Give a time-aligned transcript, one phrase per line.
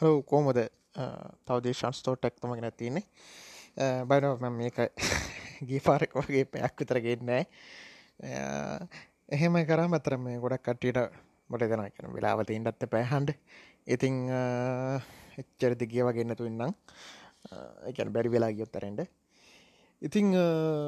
[0.00, 0.58] හෝ කෝමද
[1.46, 3.04] තවදේශන් ස්තෝ ටක් තමගෙන නැතින්නේ
[4.04, 4.78] බයිනව මේක
[5.68, 7.42] ගී පාරක වගේ පැයක් විතරගෙන්නෑ
[9.30, 11.18] එහෙම කරම් අතර මේ ගොඩක් කට්ටියට
[11.50, 13.34] මොට දෙන කන වෙලාවත ඉන්ඩත්ත පැහන්ඩ
[13.86, 14.16] ඉතිං
[15.38, 16.74] එච්චර දිගිය වගන්නතු ඉන්නම්.
[17.88, 19.06] එකැන බැරි වෙලා ගියොත්තරෙන්ට
[20.02, 20.26] ඉතිං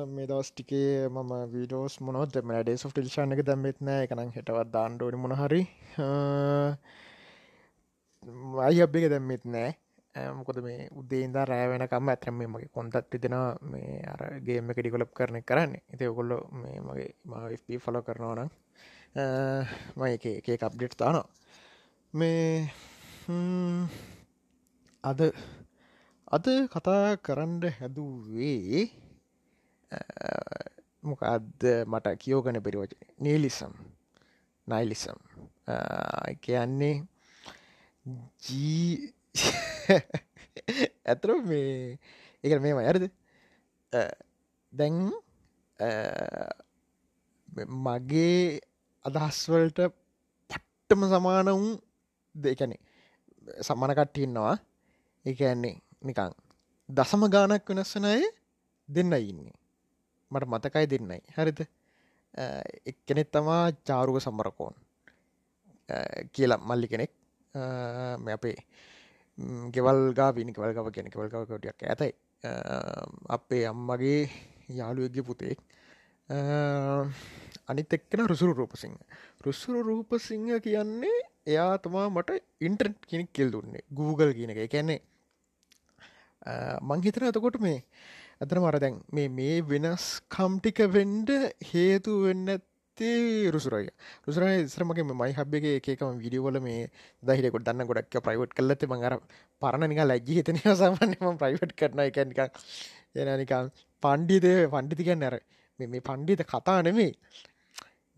[0.09, 5.63] මේ දවස්ටිකේ මම වීඩෝස් මොනොත් දෙම ඩේ සොෆ් ටිල්ෂාන එක දැම්මෙත්නෑ එකනම් හෙටවත් දාන්ඩෝනි මොනහරි
[8.63, 9.71] අයි අබ්බ එක දැම්මෙත් නෑ.
[10.37, 15.73] මොකද මේ උදේන්ද රෑවෙනකම් ඇතරම මගේ කොන්තත් තිදෙන මේ අරගේම එක ඩිකොලප් කරන කරන්න.
[15.91, 18.51] ඇති ඔකොල්ලො මේ මගේ මප ෆලෝ කරනවා නම්
[19.97, 21.29] ම එක එක අප්ඩේට් තානවා
[22.15, 22.69] මේ
[25.05, 25.21] අද
[26.29, 28.83] අද කතා කරන්ඩ හැදුවේ
[31.03, 33.73] මොකක්ද මට කියෝගන පිරිවච නීලිසම්.
[34.67, 35.19] නයිලිසම්.
[36.41, 36.97] කියන්නේ
[38.41, 39.13] ජී
[41.07, 41.99] ඇතර මේ
[42.45, 43.05] එක මේ අයරද
[44.73, 44.97] දැන්
[47.85, 48.61] මගේ
[49.05, 49.79] අදහස්වලට
[50.51, 51.67] පට්ටම සමානවුන්
[52.35, 52.77] දෙකැනෙ
[53.61, 54.57] සම්මනකට්ටින්නවා
[55.25, 56.33] එකන්නේ නිකං
[56.89, 58.23] දසම ගානක් වෙනස්සනය
[58.89, 59.55] දෙන්න ඉන්නේ.
[60.31, 61.21] මට මතකයි දෙන්නයි.
[61.29, 61.61] හරිද?
[62.85, 64.75] එක්කෙනෙත් තමා චාරුව සම්බරකෝන්
[66.33, 67.22] කියලා මල්ලි කෙනෙක් මේ
[67.55, 68.57] අපේ
[69.71, 72.13] ගෙවල්ගා පිනි වල්ගව කෙනෙ වල්ගවකටයක් ඇතයි
[73.29, 74.31] අපේ අම්මගේ
[74.71, 75.59] යාළුවගේ පුතෙක්
[77.69, 78.97] අනිත් එක්කෙන රුසුරු රූපසිංහ.
[79.41, 83.83] රුස්සුරු රූපසිංහ කියන්නේ එයා තමා මට ඉන්ටර්ට් කෙනෙක් කෙල් දුන්නේ.
[83.91, 84.59] Google කියන එක.
[84.59, 85.01] එකැන්නේ
[86.83, 87.85] මංහිතන එතකොට මේ
[88.41, 91.31] ඇතන මර දැන් මේ මේ වෙනස් කම්ටික වෙන්ඩ
[91.73, 92.49] හේතු වෙන්න
[92.93, 93.89] ඇත්තේ රුසුරය.
[94.23, 96.91] රුසර ස්‍රමගේ මයි හබ්බගේ එකකම විඩියවල මේ
[97.23, 99.15] දහිරෙකොට දන්න ගොඩක් ප්‍රයිවට් කල්ලත මඟර
[99.63, 102.41] පරණනික ලැජ්ජි හිතනය සාමාන්‍යම ප්‍රයිවට් කරන එකනික
[103.17, 103.53] එනනික
[104.03, 105.41] පණ්ඩිතය පණ්ඩිතිකන් නැර
[105.81, 107.13] මේ පණ්ඩිත කතා නෙමේ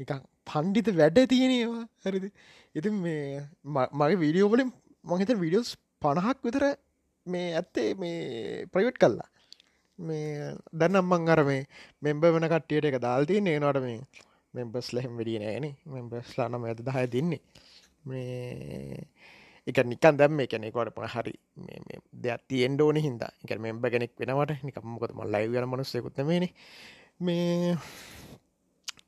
[0.01, 2.27] නිකං පණ්ඩිත වැඩ තියෙනවා හරිද?
[2.75, 3.47] ඉති මේ
[3.93, 4.73] මගේ වීඩියෝවලින්
[5.05, 5.71] මහිත විඩියෝස්
[6.03, 6.65] පණහක් විතර
[7.27, 9.31] මේ ඇත්තේ මේ ප්‍රයිවට් කල්ලා
[9.99, 11.67] මේ දැන්නම් මං අර මේ
[12.03, 13.99] මෙම්බ වෙන කට්ටියට එක දාල්තිය නේනට මේ
[14.55, 15.67] මෙම්බස් ලහෙම් වැඩිය නෑන.
[15.87, 17.43] මෙම්බස්ලා නම ඇත දහය දෙන්නේ.
[18.05, 19.07] මේ
[19.67, 21.35] එක නිකන් දැම් මේ කෙනෙකොට ප හරි
[22.15, 26.49] දෙයක් තියෙන් ඕන හිද එක මෙම්බ කෙනෙක් වෙනවට නිකම්මකොත් මල් ලයි වන මනුස්සෙකුත්නමේන
[27.21, 27.77] මේ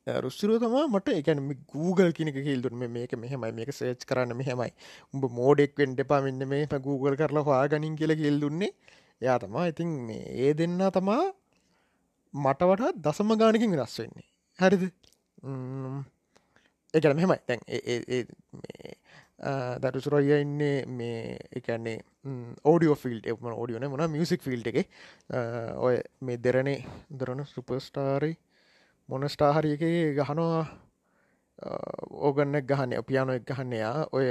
[0.07, 4.71] රුස්සිරුව තමා මට එකන Google කියනක හිල්දුරම මේක මෙහමයි මේක සේච් කරන්න මෙහෙමයි.
[5.15, 8.73] උඹ මෝඩෙක් වෙන්ඩ පා මෙන්න මේ Google කරලා හවා ගනින් කියල කියල් දුන්නේ.
[9.21, 11.25] යා තමා ඉතින් මේ ඒ දෙන්න තමා
[12.35, 14.27] මට වටා දසම ගානකින් වෙනස් වෙන්නේ.
[14.59, 14.85] හරිද?
[16.95, 17.39] එකන මෙහෙමයි.
[17.47, 17.61] තැන්
[19.83, 21.99] දරුසුරොය ඉන්නේ මේ එකන්නේ
[22.65, 24.89] ඕඩියෝ ෆිල්් එම ෝඩියෝන මොන මියසික් ෆිල්් එක.
[25.79, 28.39] ඔය මේ දෙරනේ දරන සුපස්ටාරයි
[29.09, 29.85] මොනස්ටාහරියක
[30.17, 30.65] ගහනවා.
[32.21, 34.27] ඕගන්න ගහන්න පියානො එක් ගහන්නයා ඔය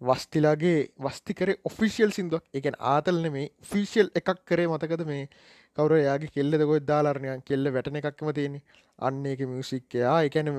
[0.00, 2.44] වස්තිලාගේ වස්තිකර ඔෆිසිියල් සිින්දුවක්.
[2.54, 5.28] එකන ආතල් නෙමේ ෆිසිියල් එකක් කරේ මතකද මේ
[5.76, 8.56] කවර යාගේ කෙල්ල දකො දාලාරණයන් කෙල්ල වැටන එකක්ම තියෙන
[8.98, 9.40] අන්න එක.
[9.52, 10.50] මියසික්කයා එකන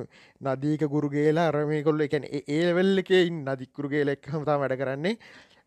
[0.41, 2.27] නදීක ගුරුගේලා අරමේ කොල්ල එකන
[2.57, 5.17] ඒවෙල්ල එක නදිකුරු ගේල එක් හමතා වැඩ කරන්නේ.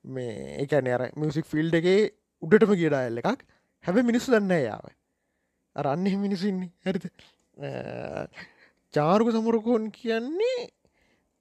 [0.06, 2.00] මේ එකන අර මියසික් ෆිල්ඩ් එකේ
[2.42, 3.40] උඩටම කියඩා එල්ල එකක්.
[3.84, 4.86] හැබ මිනිස්සු දන්න යාව.
[5.76, 7.04] අරන්න මිනිසින්නේ හැරිත
[8.94, 10.60] චාරුක සමුරකෝන් කියන්නේ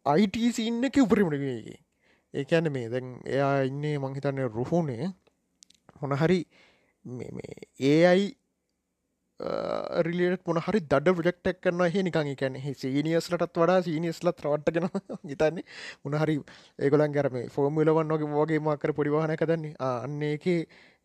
[0.06, 1.78] අයිටසි ඉන්න එක උපරිමටගේ
[2.34, 5.10] ඒකැන්න මේ දැන් එයා ඉන්නේ මංහිතන්න රුහුණේ.
[6.02, 6.40] මොනහරි
[7.82, 8.28] ඒ අයි
[10.02, 14.90] රිලියට මොන හරි දඩ ප්‍රජෙක්ටක් කරන්න හ නිකං කැන සීනියස්ලටත් වඩා සීනිස්ල ත්‍රවට්ටගෙන
[15.32, 15.64] හිතන්නේ
[16.06, 16.36] උනහරි
[16.80, 20.46] ඒගොලන් ගැරම ෆෝර්මුලවන් වගේ වගේ මක්කර පොඩිවාහන කදන්නේ අන්න එක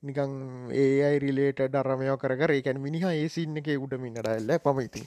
[0.03, 0.35] නිකං
[0.75, 5.06] ඒයි රිලේට ඩරමයෝ කර ඒකැන මිනිහ ඒසින්න එක උඩමින් ඩල්ල පමයිති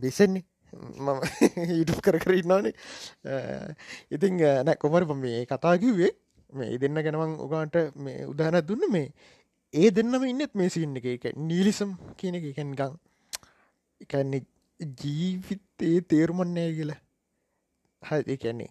[0.00, 1.20] බිසෙන්නේ මම
[1.70, 2.74] හිටු කර කරන්නානේ
[4.10, 6.12] ඉතිං නැ කොමර මේ කතාකිවේ
[6.52, 8.84] මේ දෙන්න ගැනවන් උගාන්ට මේ උදාහන දුන්න.
[8.88, 9.08] මේ
[9.74, 11.06] ඒ දෙන්නම ඉන්නත් මේ සින්න එක.
[11.06, 12.44] එක නීලිසම් කියන එක.
[12.52, 12.96] එකැන්ගං
[14.00, 14.42] එකන්නේ
[15.00, 17.00] ජීවිතයේ තේරුමන්නේ කියලා.
[18.02, 18.70] හ එකන්නේ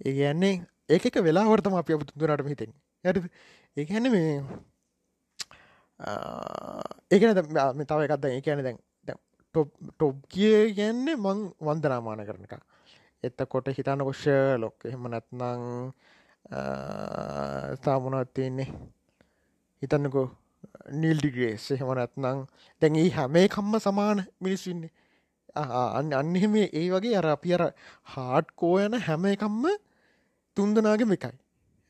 [0.00, 0.54] ඒ කියන්නේ
[0.88, 2.72] ඒක වෙලාවර්තම අප අප තුන්දුරට හිතෙන්
[3.04, 3.12] ඇ
[3.76, 4.32] ඒහැන මේ
[7.10, 7.34] ඒකන
[7.86, 8.78] තව එකක්ද ඒ කියන දැන්
[9.54, 12.54] ටොප් කිය කියන්නේ මං වන්දනාමාන කරන එක
[13.22, 14.84] එත්තකොට හිතන්න කොෂ්‍ය ලොක්.
[14.84, 15.62] එහෙම නැත්නං
[17.82, 18.68] තාමුණත් තියන්නේ?
[19.82, 20.26] හිතන්නකෝ
[20.94, 22.46] නිල්ඩිග්‍රේස් එහෙම නැත්නං
[22.82, 24.92] දැන් ඒ හැමේ කම්ම සමාන මිනිස්සින්නේ
[25.56, 27.64] අන්න අන්නෙම ඒ වගේ අර අපි අර
[28.06, 29.64] හාඩ් කෝයන හැම එකම්ම
[30.56, 31.34] තුන්දනාගම එකයි.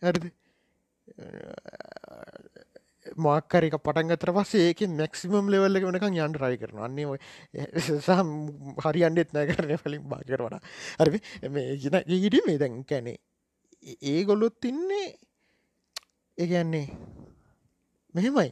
[0.02, 0.24] ඇරද
[3.18, 7.18] මාකරික පටන්ගතර පස්සේ ඒක මැක්සිමම් ලෙවල්ල වනකං යන්ට රයි කරන අන්නේ
[8.06, 8.30] සම්
[8.78, 10.60] හරි අන්නෙත් නෑ කරන පලින් බාකර වඩා
[11.00, 13.18] හරි මේ ගෙන ඉඩි මේ දැන් කැනේ
[14.04, 15.08] ඒ ගොල්ලොත් තින්නේ
[16.38, 16.86] ඒගැන්නේ
[18.18, 18.50] මෙහෙමයි.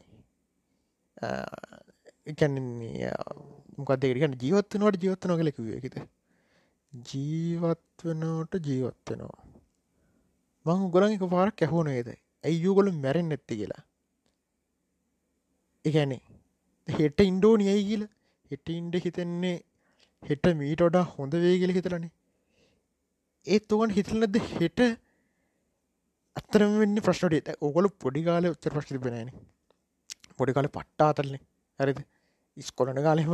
[2.26, 3.12] එකන්නේ
[3.78, 5.96] මොකක්දේකන ජීවත්වනට ජීවත්වන කලෙකුවකිද
[7.10, 9.42] ජීවත්වනෝට ජීවත්වනවා
[10.66, 12.08] මං ගොලන් එක පාරක් ඇහුණ ඒද
[12.44, 13.82] ඇයුගොල මැරෙන් නැත්ති කියලා?
[15.84, 16.22] එකැනේ
[16.88, 18.04] හෙට ඉන්ඩෝනියයි කියල?
[18.50, 19.56] හෙට ඉන්ඩ හිතෙන්නේ
[20.22, 22.12] හෙට මීටොඩා හොඳ වේ කියල හිතලනේ.
[23.46, 24.80] ඒත් ඔවන් හිතලනද හෙට
[26.36, 29.30] අත්තරම වෙන්න ප්‍රශ්නට ඔගොල පොඩිකාල උත්තර ප්‍රශ්ි බෙනන
[30.38, 31.43] පොඩිකාල පට්ටා අතරන්නේ
[31.79, 31.99] ඇරිද
[32.56, 33.31] ඉස්කොලන කාලෙම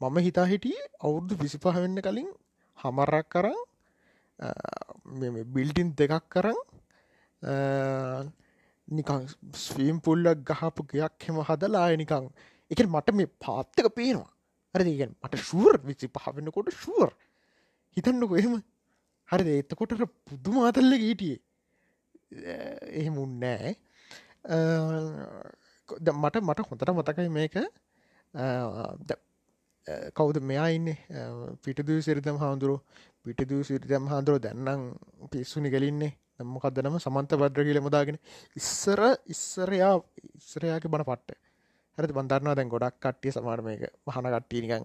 [0.00, 2.30] මම හිතා හිටිය අවුරුදු විසිපහ වෙන්න කලින්
[2.78, 3.58] හමරක් කරන්න
[5.48, 6.58] බිල්ටින් දෙකක් කරන්න
[8.88, 9.22] නිකං
[9.56, 12.28] ස්වීම් පුල්ලක් ගහපු ගයක් හෙම හදලා නිකං
[12.70, 14.30] එක මට මේ පාත්තක පේනවා.
[14.74, 17.10] හරිදිගෙන් මට ශුවර් විසි පහවෙන්නකොට ශුවර්
[17.96, 18.54] හිතන්නකො එහෙම.
[19.28, 19.48] හරිද?
[19.62, 19.92] එතකොට
[20.24, 21.38] පුදුම අතල්ල ගීටියේ
[22.92, 23.74] එහෙම උන්නෑ
[25.88, 27.54] මට මට හොඳට මතකයි මේක.
[30.14, 30.96] කවුද මෙයා ඉන්න?
[31.62, 32.80] පිටදූ සිරිතම් හාමුදුරුව.
[33.24, 34.94] පිටදූ සිරිතම් හාන්දුරුව දැන්නම්
[35.30, 36.12] පිස්සුනි ගලින්නේ.
[36.44, 38.18] මොකක්දනම සමන්ත බද්‍ර කියල මදාගෙන.
[38.56, 39.94] ඉස්සර ඉස්සරයා
[40.34, 41.44] ඉස්සරයාගේ බන පට්ට
[41.98, 44.84] හරි බන්ධරනවා දැන් ගොඩක් කට්ටිය සමාර මේක මහන කට්ටියනිකන්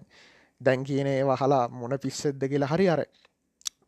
[0.60, 3.00] දැන් කියනේ වහලා මොන පිස්සෙද්ද කියලා හරි අර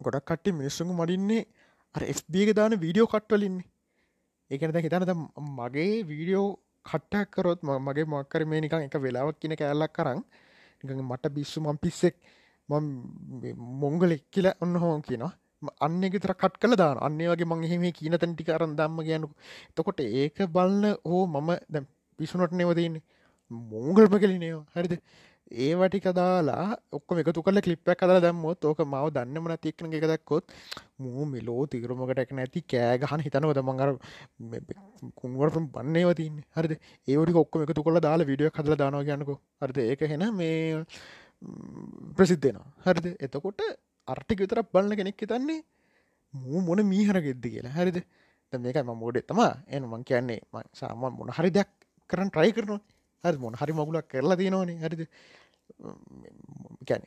[0.02, 1.46] ගොඩක් කට්ටි මිනිස්සුඟ මඩින්නේ
[1.94, 3.68] අර FBක දාන වීඩියෝ කට්වලින්නේ
[4.50, 5.12] ඒකනද හිතනද
[5.50, 6.48] මගේ වීඩියෝ
[6.86, 12.16] කට්ටක් කරොත් මගේ මොක්කර මේ නිකං එක වෙලාවක් කියන කෑල්ලක් කරන්න මට බිස්සු මම් පිස්සෙක්
[12.68, 15.32] මොංගලෙක් කියල ඔන්න හෝ කියනවා.
[15.80, 19.28] අන්න ගෙතර කට් කළ දාන අන්නේ වගේ මං එහෙම කියන තැන්ටි කරන්න දම්ම කියනු
[19.76, 21.82] තකොට ඒක බලන්න හෝ මම දැ
[22.18, 23.02] පිසුනොට නෙවදන්නේ
[23.50, 24.94] මෝගල්ම කලිනයෝ හරිද?
[25.52, 30.44] ඒවටික දාලා ඔක්කොම එකතු කල කලිප්පක් කදලා දැම්මොත් ඕක මව දන්නමන තික්න එක දක්කොත්
[30.98, 33.60] මූ මෙලෝ තිකරමකට නැති කෑගහන හිතනවද?
[33.60, 33.90] මඟර
[35.14, 36.74] කුන්වට බන්නේවතින් හරිද?
[37.08, 39.78] ඒවටි ඔක්කොම එකතු කොල දාලා විඩිය කදල දානවා ගන්නකෝ හරිද?
[39.84, 40.84] ඒක හෙන මේ
[42.16, 43.06] ප්‍රසිද්ධනවා හරිද?
[43.20, 43.62] එතකොට
[44.08, 45.60] අර්ටික විතරක් බලන්න කෙනෙක් හිතන්නේ
[46.34, 47.76] මූ මොන මීහර ගෙද්දි කියලා.
[47.78, 48.02] හරිද?
[48.52, 50.40] මේක ම මෝඩෙ තමා එන මං කියන්නේ
[50.74, 51.70] සාමන් මොන හරි දෙයක්
[52.10, 52.80] කරන්න ට්‍රයි කරනවා.
[53.24, 54.78] හරි මොන හරි මගුලක් කරලා තියෙනවානේ.
[54.78, 55.02] හරිද?
[56.82, 57.02] ගැන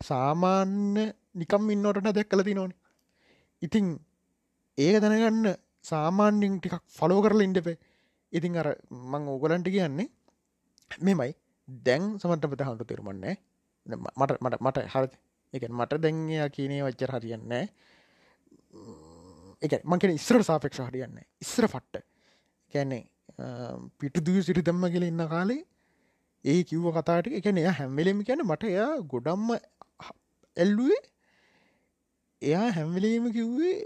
[0.00, 1.04] සාමාන්‍ය
[1.34, 2.72] නිකම් ඉන්නොටට දැක්කල තිනෝන
[3.62, 3.86] ඉතිං
[4.78, 7.76] ඒක දැනගන්න සාමාන්‍යින් ටිකක් ෆලෝ කරල ඉන්ඩපේ
[8.32, 10.08] ඉතිං අර මං ඕගලන්ට කියන්නේ
[11.00, 11.32] මෙමයි
[11.68, 13.34] දැන් සමට පත හඳු තෙරමන්නේ
[13.86, 15.06] මට මට මට හර
[15.52, 17.64] එක මට දැන්යා කියනේ වච්චර හරියන්නේ
[19.62, 22.06] එක මංකෙන ඉස්සර සාපෙක්ෂ හරියන්න ඉස්සර ෆට්ට
[22.74, 23.04] කැන්නේ
[23.98, 25.62] පිටු දූ සිටි දම්ම කියල ඉන්න කාලේ
[26.44, 29.48] ඒ කිව්ව කතාට එකන එය හැම්වෙලෙම කියන මට එයා ගොඩම්ම
[30.56, 31.00] එල්ලුවේ
[32.42, 33.76] එයා හැම්වෙලීම කිව්වේ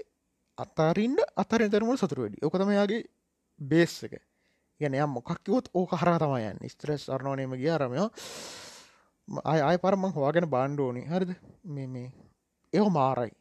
[0.58, 2.42] අතාරින්ට අතර තරම සතුර වැඩි.
[2.42, 3.02] ඕකතමයාගේ
[3.60, 4.14] බේස් එක.
[4.80, 8.08] ගැන එයා මොකක්කිවොත් ඕක හර තමයන් ස්ත්‍රස් අරණෝනයම ගිය අරමයෝ
[9.44, 11.34] අය අය පරමං හවාගෙන බාණ්ඩෝනි හරිද?
[11.64, 12.12] මේ මේ.
[12.72, 13.32] ඒ මාරයි.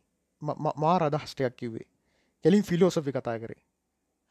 [0.78, 1.88] මාර අදහස්ටයක් කිව්වේ.
[2.46, 3.62] කෙලින් ෆිලෝසොෆි කතා කරේ.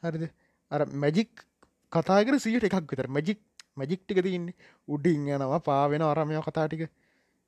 [0.03, 0.25] හරිද?
[0.71, 1.47] අර මැජික්
[1.93, 3.07] කතාකර සියට එකක් විතර.
[3.09, 3.41] මැජික්
[3.77, 4.55] මැජික්ටික තින්නේ
[4.89, 6.83] උඩින් යනවා පාවෙන අරමය කතාටික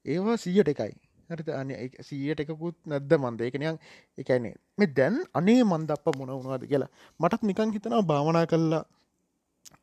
[0.06, 0.94] ඒවා සියට එකයි.
[1.30, 1.70] හරිත අන
[2.00, 3.40] සියට එකකුත් නැද්ද මන්ද?
[3.42, 3.78] එකනයන්
[4.18, 8.84] එකයිනේ මේ දැන් අනේ මන්ද අප මොන වුණවාද කියලා මටත් නිකං හිතනවා භාවනා කල්ලා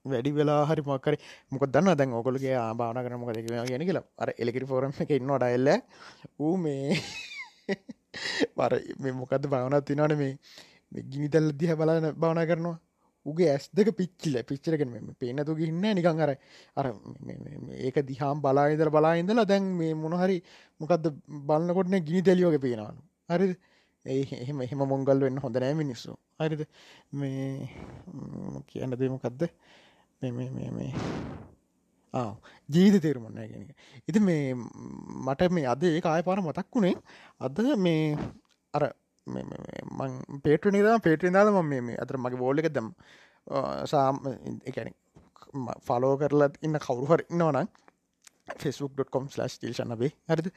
[0.06, 1.15] වැඩි වෙලා හරි මොකර
[1.51, 4.06] මොක දන්න දැන් ඔකොලගේ ආබාන කරන මොක දෙක ගෙන කියලා.
[4.18, 5.70] අර එලෙකිරි ෆෝරම් එක ඉන්න ඩයිල්ල
[6.39, 6.98] ඌ මේ
[8.58, 10.34] පර මේ මොකද භාවනත් තිනවන මේ
[11.12, 12.77] ගිනිතැල්ල දිහ බලන භාවනා කරනවා.
[13.25, 16.31] උගේ ඇස් දෙක පිච්චිල පිච්චරගෙන පේනතු ගන්න නිකං අර
[16.77, 16.87] අර
[17.79, 20.37] ඒක දිහාම් බලාඉදර බලාඉඳලා දැන් මේ මොනහරි
[20.79, 21.11] මොකක්ද
[21.47, 23.55] බලන්නකොටන ගිනි තැලියෝග පේනවානු හරි
[24.05, 26.17] එහෙම එහෙම මොංගල් වෙන්න හොඳ නෑ මිනිස්සු.
[26.39, 26.65] හරිද?
[27.13, 27.69] මේ
[28.67, 29.41] කියන්න දෙමකක්ද
[30.21, 30.93] මේ
[32.69, 33.67] ජීවිත තේරුමන්න ගෙන
[34.07, 36.95] ඉති මේ මට මේ අද ඒ ආය පාර මතක් වුණේ
[37.39, 38.17] අද මේ
[38.73, 38.83] අර
[40.43, 42.89] පේට නිදා පේට දාල ම මේ අතර මගේ බෝලික දම්
[43.85, 44.19] සාම්
[44.65, 44.93] එකැන
[45.88, 47.67] ෆලෝ කරලා ඉන්න කවරුහර ඉන්නවනම්
[48.57, 50.13] ෆෙස්බුක්.කොම් ටිල්ෂන්න වේ.
[50.29, 50.50] හරිද?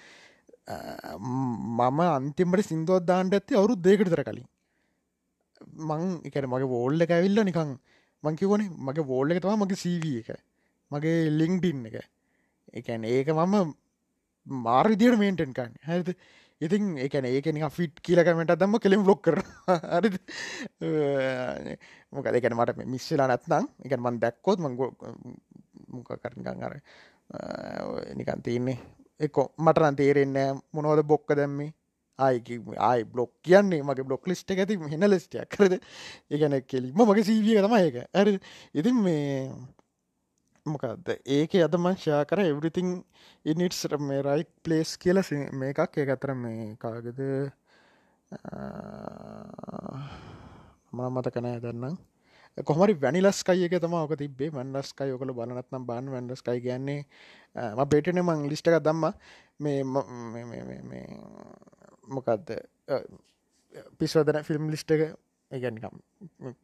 [1.18, 4.48] මම අන්තිමට සිින්දුවත්දාන්ට ඇත්තේ අවුරු දෙකට තර කලින්.
[5.88, 7.76] මං එකට මගේ වෝල්ල එක ඇවිල්ල නිකං
[8.24, 10.30] මංකිවනේ මගේ වෝල්ල එක තවා මගේ සීව එක.
[10.90, 11.96] මගේ ලිංක්ඩින් එක.
[12.72, 13.74] එකැන ඒක මම
[14.46, 16.08] මාර්විදියට මේන්ටෙන්කන්න හැද
[16.64, 20.10] ඉතින් ඒකන ඒකන ෆිට් කියලකමට දම්ම කෙලින් බ්ලොක් කර හරි
[22.12, 24.90] මොක දෙකන මට මිස්සලා නැත්නම් එක මන් දැක්කොත් මංගෝ
[25.94, 26.76] මොක කරනිකං අර
[28.18, 28.78] නිකන් තියන්නේ.
[29.20, 31.70] එක මටන තේරෙන්න මොනවද බොක්ක දැම්මේ?
[32.18, 35.78] ආයි ආයි බ්ලොක් කියන්නේ මගේ බ්ලොක් ලිස්ට ඇති හෙන ලෙස්ටයක් කරද
[36.30, 37.96] ඒගැන කෙලිම මගේ සීවිය තම ඒක.
[38.14, 38.38] ඇ
[38.74, 39.50] ඉතින් මේ
[40.66, 42.88] මොකක්ද ඒක අදමං ෂා කර එවරිතින්
[43.44, 45.18] ඉනිටස් මේ රයි් පලේස් කියල
[45.60, 47.20] මේකක් ඒ අතර මේ කාගෙද?
[50.96, 51.96] මන මතකනෑ දන්නම්
[52.68, 57.00] කොමරි වැනිලස්කයි එක තම ඕක තිබේ මන්ඩස්කයි යොකල බලනත්නම් බාන් වැන්ඩස්කයි කියන්නේ
[57.76, 59.04] ම බේටන මං ලිස්්ටක දම්ම.
[59.60, 59.82] මේ
[62.08, 62.48] මොකක්ද
[63.98, 65.02] පිස්වදන ෆිල්ම් ලිස්්ට එක.
[65.50, 65.96] ඒගැනිකම්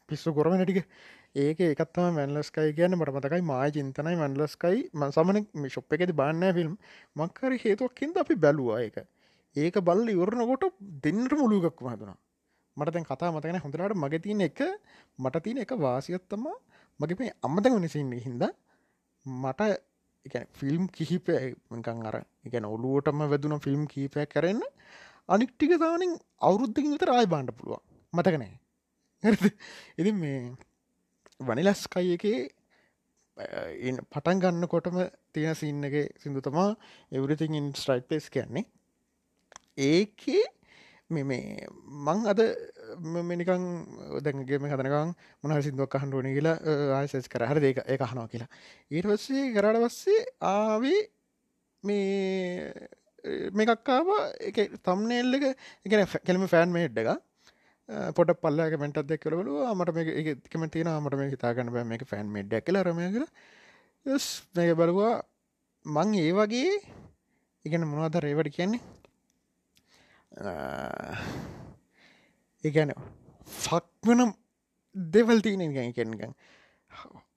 [0.09, 0.87] පිස්සු කොරම නැටික
[1.35, 2.95] ඒක එකත්තම මැන්ලස්කයි කියන්න.
[2.95, 6.73] මට මතකයි මා චින්තනයි මන්ලස්කයි ම සමන ශොප් එකති බාන්න ෆිල්ම්
[7.17, 8.97] මක්කර හේතුවක්කින්ද අපි බැලුවා එක
[9.57, 10.65] ඒක බල්ල ඉවරණකොට
[11.05, 12.19] දෙන්නට මුළුගක්ම හතුනා
[12.77, 14.61] මට තැන් කතා මතකන හොඳරට මගේ තියන එක
[15.19, 16.47] මට තියෙන එක වාසියත්තම
[17.01, 18.43] මගේ මේ අම්මතක වනිසින්න හින්ද
[19.27, 19.61] මට
[20.27, 24.63] එක ෆිල්ම් කිහිපයකං අර එකන ඔලුවටම වැදුන ෆිල්ම් කීපයක් කරන්න
[25.29, 27.83] අනික්ටික තානින් අවුරුද්ධකින් විතර ආය බාණ්ඩ පුළුවන්.
[28.13, 28.55] මතකනෑ
[29.99, 30.41] ඉති මේ
[31.41, 32.41] වනිලස්කයි එකේ
[33.37, 34.97] පටන් ගන්න කොටම
[35.33, 36.71] තියෙන සින්න එක සිින්දු තමා
[37.13, 38.65] එවරිතින් ඉන් ස්ට්‍රයිට් පේස් කියන්නේ.
[39.79, 40.45] ඒකේ
[41.11, 41.25] මේ
[42.07, 42.41] මං අද
[43.23, 43.65] මෙනිකං
[44.21, 46.57] දැන්ගේම හදනකං මොනහ සිින්දුවක් කහන්ඩුවන කියලා
[46.99, 47.47] ආයසස් කර.
[47.47, 48.51] හර දෙක ඒ අහනවා කියලා.
[48.91, 51.01] ඊට පස්සේ කරට පස්සේ ආවේ
[51.85, 52.75] මේ
[53.53, 54.09] මේකක්කාව
[54.41, 55.45] එක තම්නේල්ල එක
[55.87, 57.17] එකන කෙළම ෆෑන් මේඩ් එක
[58.17, 61.85] පොට පල්ලක මෙටත් දෙක් කරලු මට මේ කමතින මට මේ හිතාගන්න බෑ.
[61.85, 63.27] මේක ෆැන් මෙඩ්ඩ කල රමය කර
[64.07, 64.77] මේක.
[64.81, 65.15] බලවා.
[65.87, 66.75] මං ඒ වගේ
[67.65, 68.81] ඉගෙන මොනවද රේවට කියන්නේ?
[72.65, 72.93] ඒගැන
[73.65, 74.33] ෆක්වන
[74.95, 76.35] දෙවල් තියන එකෙන්ගන්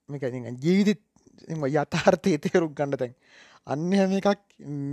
[0.08, 0.22] මේක
[0.62, 1.02] ජීවිත
[1.74, 3.14] යථාර්ථය තේරුක් ගන්න තැන්.
[3.66, 4.40] අන්න හැම එකක්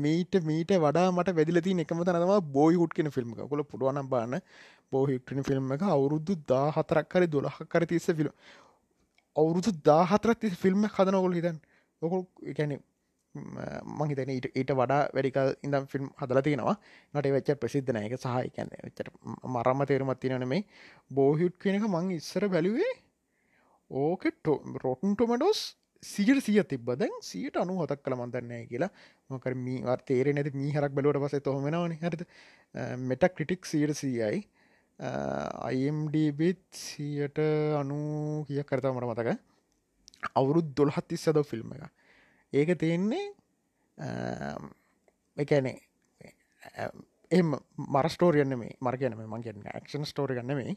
[0.03, 4.39] මීට මීට වඩා මට වැදිලති එකම තනවා බෝයි හුට් කෙන ෆිල්ම් කොල පුඩුවනම් බාන්න
[4.91, 8.29] බෝහිටන ෆිල්ම් එක අවුරුදු දා හතරක් කරි දොළහ කර තිස්ස ෆිල්
[9.36, 11.60] අවුරුදු දා හතරක් තිස් ෆිල්ම් හදනකොල් හිතන්
[12.01, 12.79] ඔකොල් එකැන
[14.00, 16.75] මහිතන ඊට ඊට වඩා වැඩිකල් ඉඳම් ෆිල්ම් හදල තියෙනවා.
[17.13, 19.12] නට වෙච්ච ප්‍රසිද්ධන එක සහ කැන්න වෙච්චට
[19.48, 20.65] මරම්ම තේරුමත් තිනන මේ
[21.12, 22.91] බෝහිට් කෙනක මං ඉස්සර බැලුවේ
[23.91, 24.51] ඕකෙට
[24.83, 25.62] රොටන් ටොමටෝස්
[26.03, 28.91] සියට සිය තිබ දැන් සියට අනු හොතක් කළ මන්දන්නෑ කියලා.
[29.29, 32.27] මොකර මේ තේරෙ නැති මී හරක් බලුවට පස තොහමෙනවන හරත
[33.10, 34.41] මෙට ක්‍රිටික් සියට සීයයි
[35.01, 37.39] අයිම්ඩබිත් සියට
[37.75, 39.29] අනු කිය කරතා මට මතක.
[40.36, 41.89] අවුරුත් දොළහත්ති සද ෆිල්ම් එක.
[42.53, 43.25] ඒක තියෙන්නේ
[45.38, 45.77] එකනේ
[47.31, 47.55] එම
[47.88, 50.75] මරස්ටෝරියන්න මේ මර්ගයන මං කියන්න ක්ෂන් ස්ටෝරි ගන්න මේ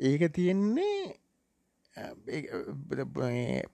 [0.00, 0.98] ඒක තියෙන්නේ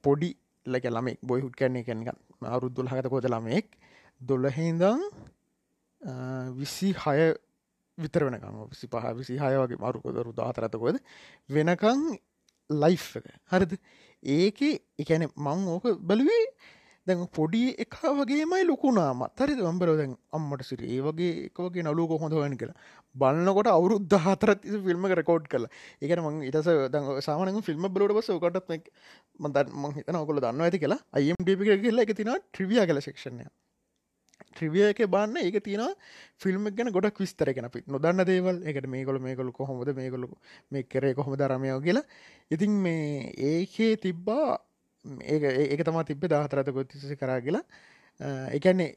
[0.03, 0.31] පොඩි
[0.67, 2.11] ලක ළමෙක් බොයි හුට් කරන්නේ කැනක
[2.43, 3.67] අවුරුද්දුල් හත කොත ළමෙක්.
[4.21, 5.01] දොල්ලහිදං
[6.57, 7.33] විසි හය
[8.01, 8.59] විතර වෙනකම.
[8.69, 11.01] විසි පහ විසි හය වගේ මරුකොදරු දාතරතකොද
[11.49, 12.05] වෙනකං
[12.71, 13.33] ලයි් එක.
[13.47, 13.73] හරිද?
[14.23, 14.61] ඒක
[14.99, 16.45] එකැන මං ඕක බලුවේ
[17.07, 22.07] දැන් පොඩි එක වගේමයි ලොකුණාම තරි වම්බර දැන් අම්මට සිර ඒ වගේ එක වගේ නලු
[22.07, 22.77] කොහොඳ හොයන කියලා.
[23.15, 25.67] බලන්නකොට අවුරුද්ධ හතරත් ෆිල්ම් රකෝඩ් කල
[26.03, 28.93] ඒකට මං ඉටස ද සාමන ෆිල්ම් බලට බස කටත්
[29.41, 31.01] මදන් මං හිතන ඔකොල දන්න ඇති කියලා.
[31.13, 33.49] අයම් ඩිපි කියලා එක තින ට්‍රිවිය කල ශක්ෂණය
[34.53, 35.95] ට්‍රිවිය එක බන්න ඒක තියෙන
[36.37, 40.29] ෆිල්ම් ගැන ගොඩක් විස්තරගෙන අපි නොදන්න දේවල් එකට මේකොල මේකොල කොහොමද මේකොලු
[40.71, 42.05] මේ කරේ කොහොම දරමයෝ කියලා.
[42.51, 44.59] ඉතින් මේ ඒකේ තිබ්බා
[45.05, 47.65] ඒ ඒක තමා තිබ්බ දාහතරත ගොත්තිසි කරා කියලා.
[48.51, 48.91] එකන්නේ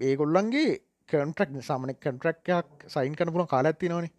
[0.00, 4.12] ඒගොල්ලන්ගේ කන්ට්‍රක් සාමන කන්ට්‍රක්යක් සයින් කන පුලන් කාලඇත්ති නොනේ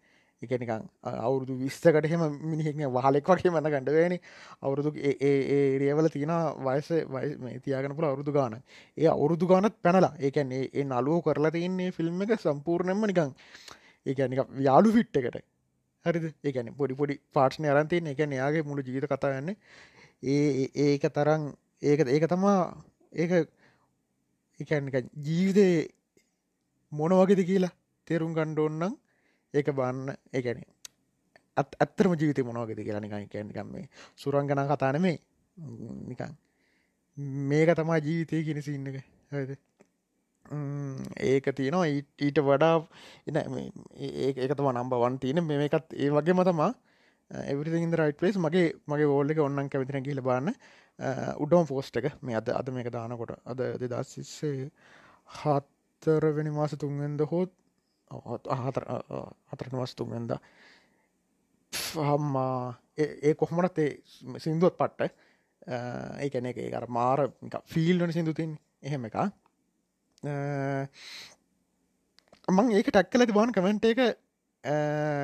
[0.46, 4.18] එකනිකං අවුරුදු විස්තකට හෙම මිනිහෙක් වහලෙක් වගේ මන්න ගඩවේනි
[4.60, 6.90] අවුරුදු ඒ රියවල තියෙන වයස
[7.62, 8.60] තියාගෙන පුළ අවුරුදු ගාන
[8.96, 13.34] ඒ අවුරුදු ගානත් පැනලා ඒකැන්නේ ඒ නලුව කරලා තියන්නේ ෆිල්ම් එක සම්පූර්ණයම නිකං
[14.06, 15.44] ඒකනික යාලු ෆිට් එකට.
[16.04, 16.24] හරිද?
[16.42, 19.54] ඒකැන පොඩි පොඩි පාට්න අරන්තියන එක එයාගේ මුළු ජීවිත කතාගන්න
[20.24, 22.58] ඒ ඒක තරන් ඒක ඒක තමා
[23.12, 23.32] ඒක
[24.60, 25.66] එකනික ජීවිතය
[26.92, 27.74] මොන වගේද කියලා
[28.08, 28.94] තේරුම් ගණ්ඩ ඔන්නම්
[29.54, 30.64] ඒක බන්න ඒගැන
[31.56, 35.18] අත් අත්තරම ජීවිත මොනවගෙද කියලා නිකයි කියන්නකම් මේ සුරංගන කතාන මේ
[36.06, 36.34] නිකන්
[37.44, 38.98] මේක තමා ජීවිතය කියෙනසි ඉන්න එක.
[39.32, 39.56] හද
[41.24, 41.86] ඒක තියෙනවා
[42.20, 42.76] ඊට වඩා
[43.26, 43.36] එන
[43.96, 45.44] ඒක තම නම්බ වන් තියෙන.
[45.44, 46.72] මේකත් ඒ වගේ මතමා
[47.30, 50.54] එවිරිද රයිට පලේස් මගේ මගේ ෝල්ලක ඔන්නන් කැවිතින කියල බන්න.
[50.98, 52.12] Uh, උඩෝම් ෆෝස්ට එක.
[52.22, 54.70] මේ අද අද මේක දානකොට අද දෙදස්සිස්සේ
[55.36, 57.52] හත්තරවෙනි මාස තුන්ගෙන්ද හෝත්
[58.10, 60.32] හතරන වස්තුන්ගෙන්ද
[62.00, 63.90] හම්මා ඒ කොහොමනත් ඒ
[64.38, 65.14] සිින්දුවත් පට්ට
[66.20, 67.28] ඒකැන එක අර මාර
[67.66, 69.16] ෆිල්ලන සිින්දුතින් එහෙම එක
[72.48, 74.00] මං ඒක ටැක්කල තිබාන කමෙන්ට් එක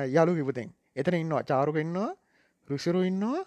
[0.09, 2.11] යාලු කිපතෙන් එතන ඉන්නවා චාරුක ඉන්නවා
[2.67, 3.45] රුෂරු ඉන්නවා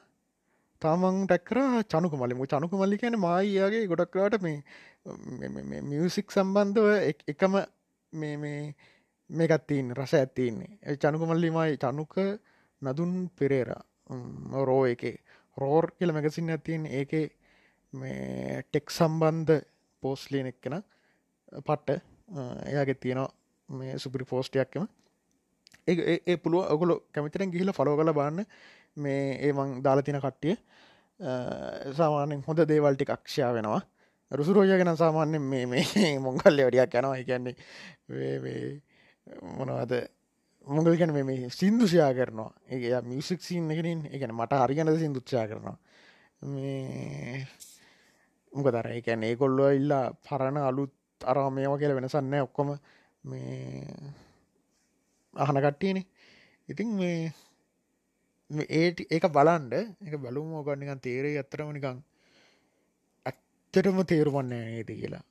[0.82, 6.86] තමන් ටැක්කර චනුක මලිමු චනුක මල්ලි කියන මයියාගේ ගොඩක්ලාට මේ මියසික් සම්බන්ධව
[7.28, 7.54] එකම
[8.12, 8.74] මේ
[9.34, 12.14] මේකත් තියන්න රස ඇත්තින්නේ චනුකමල්ලිමයි චනුක
[12.82, 13.70] නදුන් පෙරේර.
[14.62, 15.02] රෝ එක.
[15.56, 17.12] රෝර් කියල මැගසින් ඇතින් ඒක
[17.92, 19.62] මේ ටෙක් සම්බන්ධ
[20.02, 20.82] පෝස්ලියන එක්කෙන
[21.60, 22.02] පට්ට
[22.66, 23.32] එයාගෙ තියෙනවා
[23.68, 24.86] මේ සුපරි පෝස්ටයක්කම
[25.86, 28.46] ඒ පුළුව ඔගොලු කැමිතරෙන් ගිහිල ෆලෝ කල බන්න
[28.96, 30.56] මේ ඒමං දාලතින කට්ටිය.
[31.92, 33.82] සාමානෙන් හොඳ දේවල්ටි අක්ෂයා වෙනවා.
[34.30, 35.84] රුසුරෝය ගෙන සාමාන්‍යෙන් මේ මේ
[36.20, 37.16] මොංගල්ල වැඩියක් යනවා.
[37.16, 37.54] එකන්නේ
[39.26, 39.93] මොනවද?
[40.66, 42.50] මොගල් ගැන මේ සින්දුෂයා කරනවා.
[42.69, 45.76] ඒ මියසික් සින්න එකනින් එකන මට හරිගන සිින්දුච්චා කරනවා.
[46.43, 47.47] මේ
[48.52, 52.71] මොක තර එකැන ඒ කොල්ලො ඉල්ලා පරණ අලුත් අරාමේම කියල වෙනසන්න ඔක්කොම
[53.25, 53.87] මේ
[55.34, 56.06] අහන කට්ටියනේ.
[56.69, 57.32] ඉතින් මේ
[58.71, 61.99] ඒ ඒක බලන්ඩ එක බලුම ඕගන්නිකන් තේරේ අත්තරම නිකං
[63.26, 65.25] ඇත්තටම තේරුවන්නේ ඒති කියලා.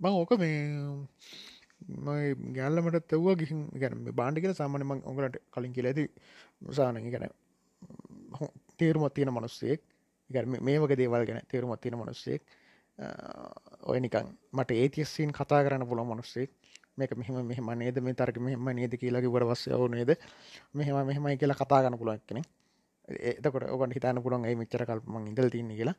[0.00, 0.58] බං ඕක මේ
[2.56, 6.04] ගැල්ලමට තව්වා ගිහින් ගැන බාණ්ඩිකල සාමානය මං ඔගලට කලින් කියල ඇති
[6.72, 7.30] සාන ගැන
[8.78, 9.80] තේරුමත් තියෙන මනුස්සෙක්.
[10.60, 12.42] මේ වගේ දේවල් ගැන තේරුමත් තියෙන මනුස්සෙක්.
[13.82, 16.50] ඔය නිකන් මට ඒතියස්සීන් කතා කරන්න පුළ මනුස්සෙක්.
[16.96, 18.00] මේක මෙහම මෙහම නේද?
[18.00, 20.10] මේ තරක මෙහම නේද කියලාගේ වට වස්ස ඕ නේද?
[20.74, 22.42] මෙහම මෙහමයි කියලා කතා ගන්න පුළුවන් කෙනෙ
[23.08, 25.70] එතකොට ඔකට හිතන්න පුළන් ඒ මෙච්චර කල්පමං ඉදල් තින්න?
[25.78, 25.96] කියලා.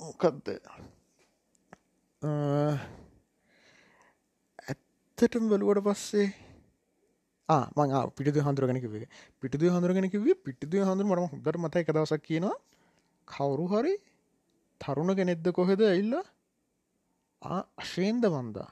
[0.00, 0.48] මොකක්ද
[4.68, 6.28] ඇත්තටම බලුවට පස්සේ
[7.48, 9.06] මං පිටි හඳුරගෙනකිවේ
[9.40, 12.56] පිටිදු හඳුරගෙනකිවේ පිටිදු හඳුර මටම හොදර මත එක දවසක් කියනවා.
[13.28, 13.94] කවුරු හරි
[14.80, 16.14] තරුණ කෙනෙද්ද කොහෙද ඇල්ල
[17.42, 18.70] අශයෙන්ද වන්දා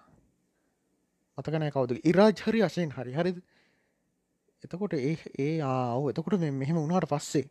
[1.38, 1.90] මතකනෑ කවුද?
[2.02, 3.12] ඉරාජ් හරි අශයෙන් හරි.
[3.12, 3.38] හරිද?
[4.64, 7.46] එතකොට ඒ ඒ ආව එතකොට මෙහෙම උනාට පස්සේ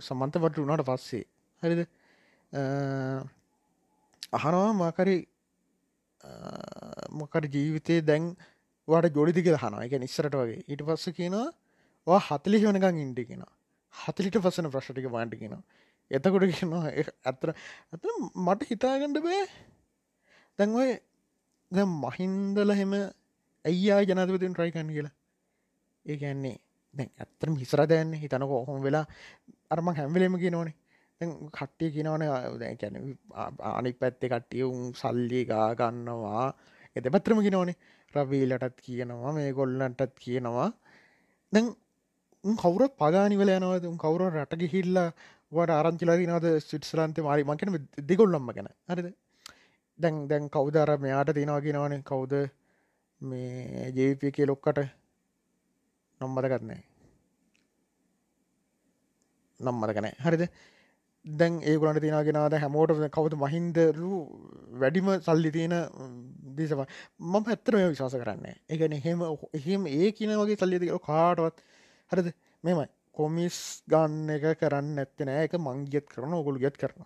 [0.00, 1.24] සමන්තවට වනාට පස්සේ.
[1.62, 1.86] හරිද?
[4.32, 5.16] අහනවා මකරි
[7.12, 8.34] මොකට ජීවිතය දැන්
[8.88, 10.64] වට ගොඩිදික හන එක නිස්සරට වගේ.
[10.64, 13.44] ඊට පස්ස කියනවා හතලි වනකං ඉන්ඩි කියෙන
[13.94, 15.62] හතලිට පසන ප්‍රශ්ටික වාන්ටි කියෙන
[16.10, 16.90] එතකොට කියනවා
[17.24, 17.54] ඇතර
[17.92, 18.04] ඇත
[18.36, 19.44] මට හිතාගඩ බෑ.
[20.58, 20.90] දැන්ඔය
[21.72, 22.92] දැ මහින්දල හෙම
[23.64, 25.14] ඇයියා ජනතපතින් ට්‍රයිකන් කියලා?
[26.06, 26.56] ඒ ඇන්නේ
[26.94, 29.06] දැන් ඇත්තරම හිසර දැන්න හිතනක ඔහොම වෙලා
[29.70, 30.74] අරම හැම්වලේම කියනවනේ.
[31.20, 32.24] කට්ටිය කියනවන
[32.60, 32.96] දැැන
[33.72, 36.46] අනික් පැත්තේ කට්ටිය උන් සල්ලි ගා ගන්නවා.
[36.96, 37.76] එත පත්‍රම කිනවනේ
[38.14, 40.68] රවීලටත් කියනවා මේ ගොල්ලන්ටත් කියනවා.
[41.52, 41.66] දැන්
[42.44, 43.86] කවුරත් පගානිවල යනවද?
[44.04, 45.08] කවුර රට ගිහිල්ලා
[45.52, 47.72] වට ආරංචිලා නද සිට්ස්ලන්තේ මාරි මකන
[48.10, 48.68] දෙගොල්ලම්ම ගැන.
[48.90, 49.08] හරිද?
[49.98, 52.36] දැන් දැන් කවුදර මෙයාට තියෙනවා කිනවනේ කවුද
[53.20, 54.84] මේ ජේපිය ලොක්කට?
[56.20, 56.82] නොම්මදගත්නෑ
[59.60, 60.50] නම්මදගනෑ හරිද?
[61.26, 64.10] දැන් ඒගුලන්ට තියෙනගෙනද හැමෝට කවුතු මහින්දරු
[64.74, 65.74] වැඩිම සල්ලි තියෙන
[66.56, 66.82] දිසව
[67.20, 71.58] මම පැත්තරම විශවාස කරන්න එකන එහෙම එහෙම ඒ කියන වගේ සල්ලිතික කාටවත්
[72.10, 72.28] හරද?
[72.64, 72.86] මෙමයි
[73.16, 73.58] කොමිස්
[73.88, 75.44] ගන්න එක කරන්න ඇත්ත නෑ.
[75.44, 77.02] එක මංගියත් කරන ඔගුළු ගෙත් කරන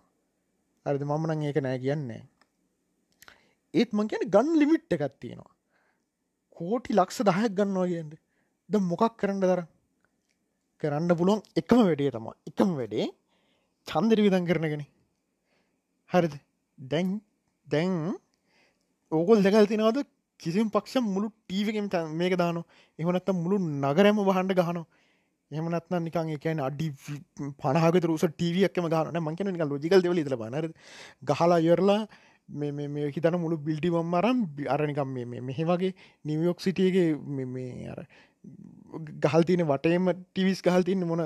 [0.85, 1.03] හරිද?
[1.03, 2.21] මමනං ඒක නෑ කියන්නේ
[3.73, 5.51] ඒත් මං කියන ගන් ලිමිට් එකත් තියෙනවා.
[6.57, 8.19] කෝටි ලක්ෂ දහයක් ගන්නවා කියන්ට
[8.69, 9.63] ද මොකක් කරන්න දර
[10.83, 13.09] කරන්න පුළුවන් එකම වැඩේ තම එකම වැඩේ
[13.87, 14.85] චන්දර විදන් කරනගෙන
[16.09, 16.33] හරිද?
[16.77, 17.21] දැන්
[17.67, 17.91] දැන්
[19.11, 19.99] ඕගොල් දෙකල් තිනවද
[20.39, 22.63] කිසිම් පක්ෂ මුළු ටීවකෙන් මේක දාන
[22.99, 24.87] එහනත්ත මුළු නගරෑම වහන්ඩ ගහනවා.
[25.51, 26.87] එහමනත්න නිකන් එකන අඩි
[27.59, 30.67] පනහක රුස ටීවියක්ම ගහන මංකන නික ලෝජිකල් දෙවල ල බනර
[31.23, 32.01] ගහලා යොරලා
[32.49, 35.93] මේ හිතන මුළු බිල්ඩි වම්මරම් අරනිකම් මෙහෙ වගේ
[36.25, 37.09] නිවියෝක් සිටියගේ
[37.47, 37.99] මේ අර
[39.25, 41.23] ගහල්තින වටේම ටිවිස් ගහල්තින්න මොන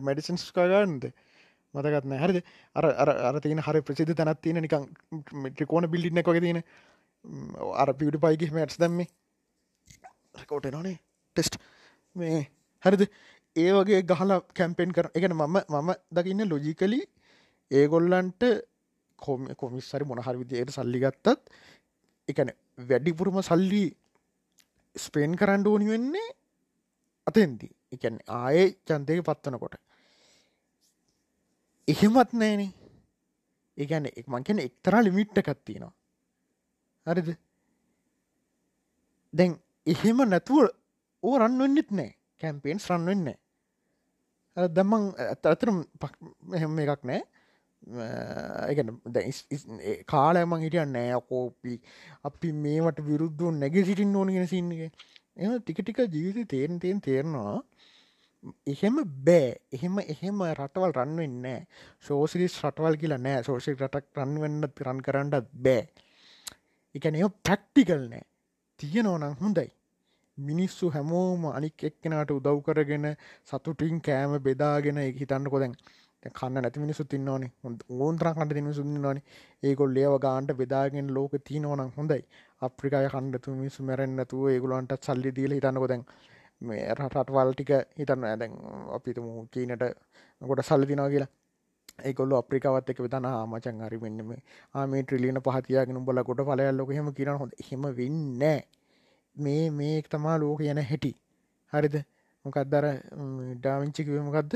[0.00, 1.10] මැඩිසන්ස් කාගන්නද
[1.74, 2.38] මතකත්න හරිද?
[2.76, 2.84] අර
[3.28, 4.88] අර තින හරි ප්‍රසිද්ධ තැනත් තියෙන නිකං
[5.50, 6.62] ට්‍රිකෝන බිල්ඩින්න එක තියෙන.
[7.82, 9.08] අර පිඩි පයිගි මැට්ස් දැම්මේ.
[10.42, 10.98] රකෝට නොනේ
[11.36, 11.58] ටෙස්ට්
[12.16, 12.40] මේ
[12.84, 13.02] හරිද?
[13.56, 17.00] ඒ වගේ ගහලා කැම්පෙන් කර එකන මම මම දකින්න ලොජිකලි
[17.70, 18.42] ඒගොල්ලන්ට
[19.18, 21.38] කොම කොමිස්සරි මොනහර විදියට සල්ලි ගත්තත්
[22.28, 22.50] එකන
[22.88, 23.84] වැඩිපුරම සල්ලි
[24.96, 26.28] ස්පේන් කරන්න ඕනි වෙන්නේ
[27.26, 27.72] අතෙන්දී.
[27.94, 29.74] එකන් ආයේ චන්තයක පත්වනකොට
[31.88, 32.70] එහෙමත් නෑනේ.
[33.76, 35.92] ඒගැන එක් මං කියන එක්තරා ලිමිට්ට කත්තිනවා
[37.06, 37.30] හරිද?
[39.32, 39.52] දැන්
[39.92, 40.68] එහෙම නැතුව
[41.22, 42.10] ඕ රන්වෙන්නෙත් නෑ.
[42.40, 43.34] කැම්පේන්ස් රන්වෙන්න
[44.76, 45.04] දම්මං
[45.52, 45.78] අතරම්
[46.52, 47.22] මෙහෙම එකක් නෑ.
[50.12, 51.18] කාලෑමං හිටිය නෑ.
[51.28, 51.74] කෝපි
[52.30, 54.90] අපි මේවට විරුද්ධ නැග සිටින් ඕනගෙන සින්නගේ
[55.36, 57.58] එ ටික ටික ජීවිත තේරෙන් තයෙන් තේරනවා.
[58.66, 59.54] එහෙම බෑ.
[59.72, 61.46] එහෙම එහෙම රටවල් රන්වෙන්න
[62.04, 63.42] ශෝසිරිස් රටවල් කියලා නෑ.
[63.42, 65.82] සෝෂි රටක් රන්වෙන්න රන් කරන්නත් බෑ.
[66.94, 68.24] එකන එ ප්‍රක්ටිකල් නෑ.
[68.80, 69.68] තියෙනවනම් හොඳයි.
[70.38, 73.06] මිනිස්සු හැමෝම අනික් එක්කෙනට උදව් කරගෙන
[73.44, 75.76] සතුටින් කෑම බෙදාගෙන හිතන්න කොදැන්
[76.22, 77.50] කන්න නැති මිනිසු තින්නවනේ
[77.98, 79.20] ඕන්තර කට තින සුන්නවන
[79.62, 82.22] ඒකොල් ඒව ගාන්ට බෙදාගෙන් ලෝක තිීනවනම් හොඳයි.
[82.62, 86.04] අප්‍රිකාය කණ්ඩතු මිසු මැරෙන්න්නතුව ඒගුලන්ට සල්ලි දීල හිතන්නකොදැන්
[86.64, 88.24] මේ රටවල් ටික හිතන්න.
[88.24, 88.52] ඇදැන්
[88.96, 89.84] අපිතුම චීනට
[90.42, 91.30] ගොඩ සල්ලි දිනා කියලා.
[92.02, 94.30] ඒකොල්ල අප්‍රිකාවත් එක විතන ආමචන් හරි මෙන්නම
[94.74, 97.52] ආමේ ට්‍රිලියන පහතියාගෙන බල ගොඩ පලයල්ලොක හෙම කිරන හොඳ.
[97.68, 98.42] හෙම වෙන්න
[99.36, 101.12] මේ මේ තමා ලෝක යන හැටි.
[101.72, 101.96] හරිද?
[102.44, 102.84] මොකක්දර
[103.58, 104.54] ඩාවිංචිකිවමකක්ද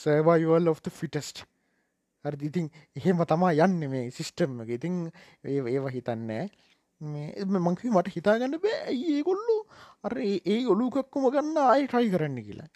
[0.00, 1.44] සර්වයිවල් of ෆිටස්ට්
[2.24, 4.94] හරි ඉතින් එහෙම තමා යන්න මේ සිිස්ටම්ම ඉතින්
[5.44, 6.44] ඒ ඒව හිතන්නෑ
[7.00, 8.78] මංකි මට හිතාගන්න බෑ.
[8.90, 9.56] ඇයි ඒගොල්ලු
[10.04, 12.68] අර ඒ ඔලුකක්කුම ගන්න ආයි ට්‍රයි කරන්න කියලා.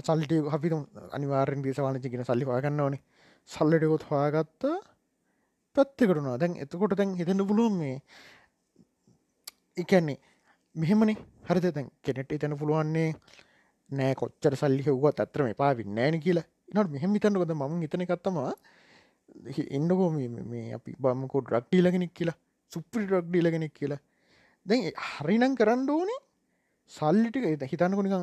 [0.00, 0.68] සල්ට අපි
[1.16, 3.02] අනිවාරෙන් දේශවාලචගෙන සල්ලි හොයගන්න ඕනේ.
[3.48, 4.62] සල්ලටකොත් හොයාගත්ත
[5.76, 7.96] පැත්තකටුනා දැන් එතකොට දැන් හිතන්න පුළුවන් මේ
[9.76, 10.18] එකන්නේ
[10.74, 11.16] මෙහෙමනේ.
[11.48, 13.10] හරිත දැන් කෙනෙට එතැන පුළුවන්නේ
[13.90, 16.46] නෑ කොච්චර සල්ලි හව්වත් අත්‍රම පාවි නෑන කියලා.
[16.70, 18.52] ඉනට මෙහෙම හිතන්නකොද ම හිතන කත්තමා
[19.70, 22.38] එන්නකෝ මේ අපි බමකෝ ඩ්‍රක්්ටීලගෙනෙක් කියලා.
[22.72, 24.00] සුප්‍රි ඩ්‍රක්්ඩීලගෙනෙක් කියලා.
[24.66, 26.20] දැන් හරිනම් කරන්න ඕනේ
[26.90, 28.14] සල්ලිටික හිතන්නකොනික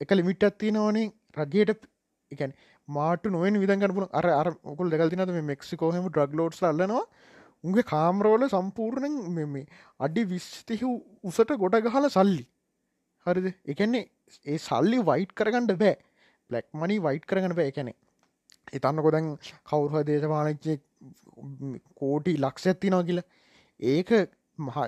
[0.00, 1.88] එක ලිමිට්ටත් තියෙනවනේ රජයට
[2.32, 2.54] එකන්
[2.88, 7.04] මාට නොව විදගරපු අර අරකුල් දෙකල්තිනද මේ මෙක්සිකෝහම ඩ්‍රග් ලෝඩ්ස් අල්ලනවා?
[7.64, 9.14] උන්ගේ කාම්රෝල සම්පූර්ණෙන්
[9.48, 9.62] මෙ
[10.00, 10.86] අඩි විස්තිහි
[11.24, 12.44] උසට ගොඩ ගහල සල්ලි.
[13.26, 13.46] හරිද?
[13.66, 14.04] එකන්නේ
[14.46, 15.96] ඒ සල්ලි වයිට් කරගන්නඩ බෑ.
[16.50, 17.68] බ්ලක් මනි වයිට් කරගන්න බෑ.
[17.68, 17.94] එකනෙ
[18.72, 19.28] එතන්න කොදැන්
[19.64, 20.74] කවුරුහ දේශපාලච්චය
[21.94, 23.28] කෝටි ලක්ෂ ඇත්තිනවා කියලා.
[23.80, 24.10] ඒක
[24.58, 24.78] මහ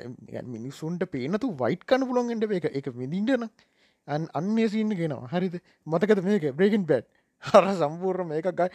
[0.45, 3.49] මිනිස්සුන්ට පේනතු වයිට් කන්න පුළොන්ගෙන්ට එක එක විදිින්ටන
[4.09, 5.61] අන් අන්නේ සින්න ගෙනවා හරිද?
[5.87, 6.45] මතකද මේක?
[6.57, 7.09] බ්‍රේකින් බැට්
[7.45, 8.69] හර සම්පූර්ණ මේක ගයි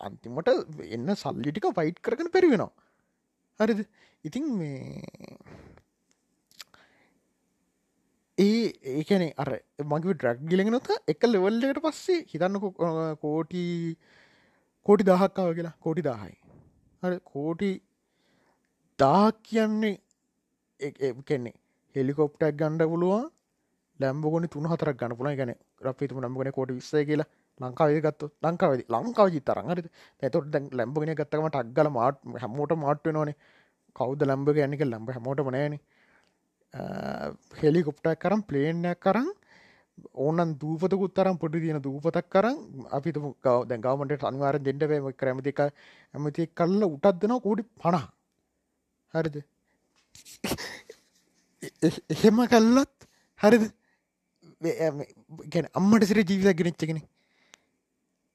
[0.00, 0.48] අන්තිමට
[0.88, 2.72] එන්න සල්ලිටික වයිට් කරගෙන පැරිවෙනවා.
[3.60, 3.80] හරිද?
[4.24, 5.04] ඉතින් මේ
[8.38, 9.50] ඒ ඒකැන අර
[9.84, 12.60] මගේ ඩ්‍රක් ගිලෙනොත එක ලෙවල්ලට පස්සේ හිතන්න
[13.20, 13.64] කෝටි
[14.86, 15.74] කෝටි දහක්කාව කියලා.
[15.80, 16.36] කෝටි දාහයි
[17.02, 17.70] හරි කෝටි
[18.98, 19.96] දාහක් කියන්නේ
[21.24, 21.54] කෙන්නේ
[21.94, 23.28] හෙලිකොප්ටක් ගණ්ඩ පුළුවන්
[24.00, 25.52] ලැම්බගොනි තුන හතරක් ගන්න පුළ ගැන
[25.84, 27.28] අපිතුම නම්ගන කොට විස්ස කියලා
[27.60, 29.82] ලංකාවේ ගත්තු ලංකාවද ලංකාව ජිතරන් හරි
[30.22, 33.36] ඇතොට දැන් ලැම්බගෙන ගත්තකම ටක්ගල මාට හැමෝට මාට්ව නොනේ
[33.96, 35.80] කවද ලම්බ ගැනික ලම්බ හැමෝට මනෑනේ
[37.60, 39.28] හෙලිකොප්ටක් කරම් ප්ලේනයක් කරම්
[40.16, 42.56] ඕනන් දූපතකුත් තරම් පොඩි තියෙන දූපතක් කරම්
[42.90, 48.06] අපි ගව දැ ගවමට අනිවාර දෙඩවම කරමතික ඇමති කල්ල උටත් දෙෙන කෝඩි පනා
[49.14, 49.36] හරිද?
[52.10, 53.08] එහෙම කල්ලත්
[53.40, 53.64] හරිද?
[55.52, 57.02] ගැන අම්මට සිර ජීවිත ගෙනච්චගෙන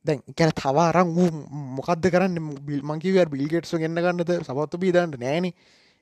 [0.06, 1.30] දැන් කැන තවාරං වූ
[1.78, 2.38] මොකක්ද කරන්න?
[2.84, 5.52] මංකිවර් බිල්ගෙට්ස ගන්න ගන්නද සපත්තු බීදන්නට නෑන.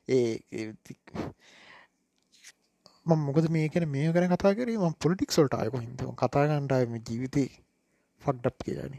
[0.08, 0.72] ඒ
[3.06, 7.44] මොකද මේ කන මේ කර කතා කරීම පොලිටික් සොල්ට අයක හිද කතාගන්නටම ජීවිතය
[8.22, 8.94] ෆක්ඩප් කියලන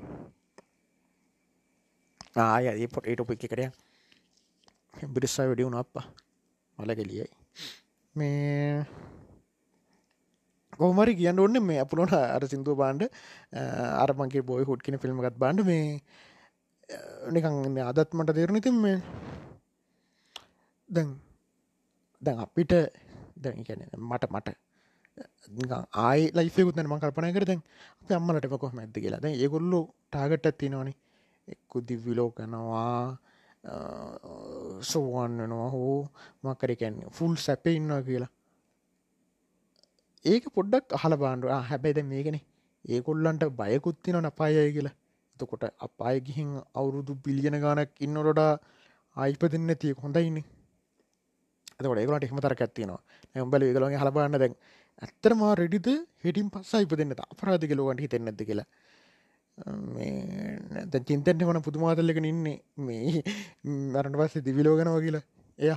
[2.37, 3.65] ආය ඒ පොට ඒටොප එක කරය
[5.13, 6.05] බිරිස්සා වැඩි වුණ අප්පා.
[6.77, 7.27] මලගෙලියයි
[8.15, 8.85] මේ
[10.73, 13.03] කොහමරි කියන්න ඔන්න මේ අපපුලොන අර සිින්දුව බාන්ඩ
[13.97, 15.85] අරමගේ බොයි හුට් කියෙන ෆිල්ම්ගත් බාන්ඩ මේ
[17.31, 18.97] නිකන් අදත් මට තේරුණ ඉතින් මේ
[20.89, 21.09] දැන්
[22.21, 22.73] දැන් අපිට
[23.37, 24.49] දැන් කියන මට මට
[25.99, 27.61] ආයි ලයිෆයකුත් ම කල්පනය කරතැන්
[28.01, 29.19] අප අම්මලට කොහම ඇද කියලා.
[29.19, 30.93] දැන් ඒගොල්ලු ටාගට ඇත්තිනවනි
[31.47, 33.17] එක්කු දිවිලෝ කනවා
[34.83, 35.99] සෝවන් වෙනවා හෝ
[36.43, 38.31] මකරකැන්නේ ෆුල් සැප ඉන්නවා කියලා.
[40.25, 42.37] ඒක පොඩ්ඩක් අහල බාන්ඩුව හැබැයිද මේකෙන.
[42.85, 44.95] ඒකොල්ලන්ට බයකුත්තින නපායය කියලා.
[45.35, 48.53] එතකොට අපාය ගිහින් අවුරුදු බිලියන ගානක් ඉන්නොරොඩා
[49.17, 50.37] ආයිප දෙන්න තිය හොඳයින්න
[51.79, 53.01] එතකොට ඒකට එහම තර ඇත්තිනවා
[53.35, 54.55] ඇම්බල ඒගලගේ හලබාන්න දැන්
[55.01, 55.87] ඇත්තරමා රෙඩිද
[56.23, 58.67] හෙටින් පස්සා ඉප දෙන්න අපරාධක ලෝගට හිතෙන්නද කියලා.
[59.57, 62.57] දැ චින්තෙන්ට වන පුදුමාතල්ලක ඉන්නේ.
[62.77, 63.23] මේ
[63.63, 65.23] මරට පස්සේ දිවිලෝගෙනව කියලා.
[65.59, 65.75] එය.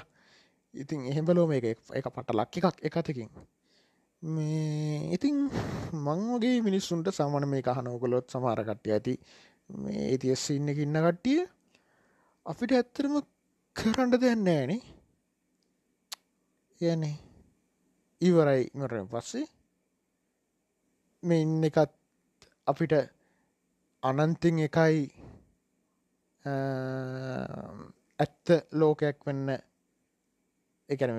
[0.75, 3.31] ඉතින් එහෙම බලෝ මේක එක පට ලක්ක එකක් එකතකින්
[4.23, 5.37] මේ ඉතින්
[5.95, 9.15] මං වගේ මිනිස්සුන්ට සමන මේ කහනෝකොලොත් සමාර කට්ටිය ඇති.
[9.71, 11.41] මේ ඒතිස් ඉන්න ඉන්න කට්ටිය
[12.47, 13.15] අපිට ඇත්තරම
[13.77, 14.83] කරන්න දෙන්න ෑනේ
[16.81, 17.17] යනේ
[18.21, 18.65] ඉවරයි.
[18.75, 19.47] මරෙන් පස්සේ
[21.23, 21.95] මේ ඉන්න එකත්
[22.67, 23.18] අපිට
[24.03, 25.11] අනන්තින් එකයි
[28.25, 29.51] ඇත්ත ලෝකයක් වෙන්න
[30.89, 31.11] එකන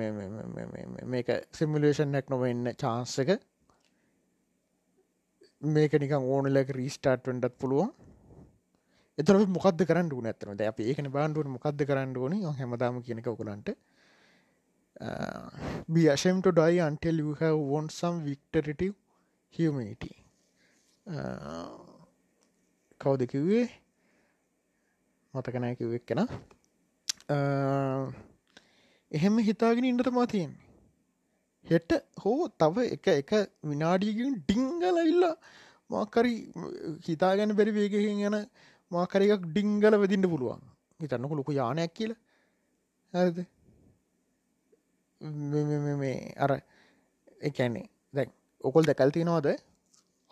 [1.14, 3.36] මේක සිමිලේෂන්යක් නොවෙන්න චාන්සක
[5.62, 7.92] මේක නික ඕනලක රීස්ටාට් වටත් පුළුවන්.
[9.18, 12.40] එතර මොකද කරන්න නැතන ද අප ඒකන බාන්ඩුවන මොකක්ද කරන්න ඕන.
[12.62, 13.76] හැමදාම කියනක ඔකුලන්ට
[15.88, 18.96] be ashamed to die until you have won some victorative
[19.50, 20.16] humanity.
[21.08, 21.89] uh,
[23.02, 23.68] කවුද කිව්වේ?
[25.34, 26.22] මතකනෑ කිව්වෙක් කෙන
[29.12, 30.52] එහෙම හිතාගෙන ඉන්නට මාතියෙන්
[31.66, 31.92] හෙට
[32.24, 33.32] හෝ තව එක එක
[33.64, 35.26] විනාඩියකින් ඩිංගල ඉල්ල
[35.90, 36.34] මාකරි
[37.08, 38.38] හිතාගැන බැරි වේගෙන් යන
[38.92, 40.62] මාකරයක් ඩිංගල වෙදින්න පුළුවන්.
[41.00, 42.14] හිතන්නක ලොකු යානයක් කියල.
[43.14, 43.38] ඇද
[46.02, 46.52] මේ අර
[47.42, 48.30] එකන්නේ දැන්
[48.64, 49.48] ඔකොල් දැකල් තියෙනවාද?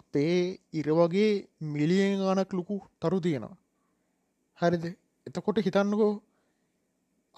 [0.07, 3.57] අපේ ඉරවගේ මිලියෙන් ගානක් ලොකු තරු තියෙනවා.
[4.59, 4.85] හරිද?
[5.27, 6.13] එතකොට හිතන්නකෝ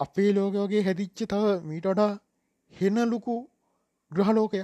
[0.00, 2.12] අපේ ලෝක වගේ හැදිච්ච තව මීට වඩා
[2.72, 3.34] හෙන ලොකු
[4.12, 4.62] ග්‍රහලෝකය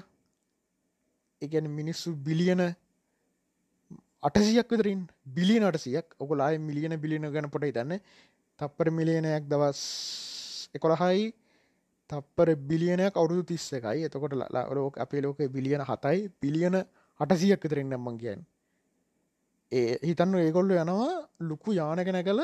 [1.42, 2.62] එකන මිනිස්සු බිලියන
[4.22, 6.06] අටසියක් විතරින් බිලියන අටසියක්.
[6.20, 8.00] ඔකොලායි මිලියන බිලියන ගැන පොට තන්න
[8.58, 9.80] තප්පර මිලියනයක් දවස්
[10.74, 11.34] එකොළහයි.
[12.10, 14.32] තප්පර බිලියනයක් අවුරුදු තිස්ස එකයි එතකොට
[14.72, 16.18] ලෝක අපේ ලෝක බිලියන හතයි.
[16.40, 16.76] පිලියන
[17.20, 18.40] අටසියක් විතරෙන් නම්මන් කියන්
[19.72, 22.42] ඒ හිතන්න ඒගොල්ල යනවා ලොකු යානක නැකල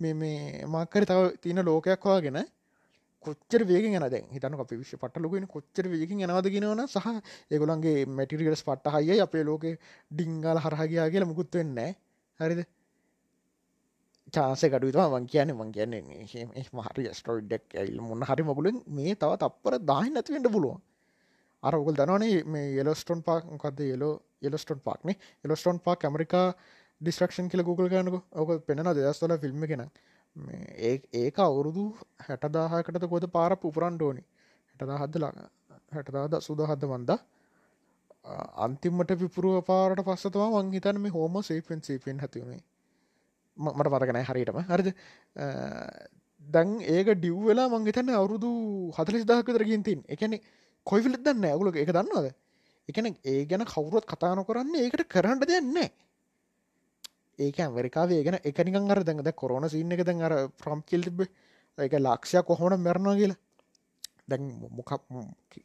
[0.00, 2.40] මේ මේ මක්කර තව තියෙන ලෝකයක් වාගෙන
[3.24, 7.08] කොච්චර වේගෙන් යන දැන් හිතන අප විශ්ෂ පට ලොකෙන කොච්චර වේකින් යනවාද ගෙනවන සහ
[7.50, 9.64] ඒගොලන්ගේ මැටිරිගස් පට්ට හයයි අපේ ලෝක
[10.10, 11.80] ඩිංගල හරහගයා කියලා මුකුත් වෙන්න
[12.40, 12.60] හරිද?
[14.32, 19.74] චාස කඩුතුවා මං කියන මං කියන්නේ මහරි ස්ටෝයිඩක් ඇල් මොන්න හරි මගුලින් මේ තව තප්පර
[19.82, 20.80] දාහි නැතිවෙන්ට පුළුවන්.
[21.62, 26.46] අර ඔගල් දනවනේ මේ යෙලස්ටොන් පාක් කද යෙලෝ යෙලස්ටොන් පාක්නේ එලස්ටොන් පාක් ඇමරිකා
[27.00, 29.84] ඩිස්ට්‍රක්ෂන් කියල ගුගල් ගනක ඕක පෙනෙන දෙදස්වල ෆිල්ම් කෙන
[30.80, 31.84] ඒ ඒක අවුරුදු
[32.20, 34.22] හැටදාහකට කොද පාර පුපරන්ඩ ඕනි.
[34.70, 35.32] හැටදාහද්ද ලා
[35.92, 37.10] හැටදාද සුදහද්ද මන්ද.
[38.58, 42.62] අන්තිමට පිපුරුව පාරට පස්සතවා වංහිතන මේ හෝම සේපෙන් සේපෙන් හැතිවුණේ
[43.58, 44.88] මට පතකනෑ හරිටම හරිද?
[46.46, 48.50] දැන් ඒක ඩිව්වෙලා මංගේතන්න අවුරුදු
[48.92, 50.40] හතලිස් දහකතර ගින්තින් එකනෙ
[50.90, 52.30] කොයිවිලත් දන්න ඇගුල එක දන්නවද?
[52.88, 55.90] එකන ඒ ගැන කවුරුවත් කතාන කරන්නේ ඒකට කරන්නට දෙන්නේ
[57.38, 61.22] ඒක ඇමරිකාවේ ගැන එකනිකන් අර දැඟද කොරන සින්න එක දැන් අර ප්‍රම් කිල් තිබ
[61.78, 63.38] එක ලක්ෂයක් කොහොන මැරණ කියලා.
[64.28, 64.92] දැන් මොකක්